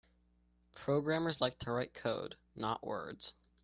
[0.73, 3.33] Programmers like to write code; not words.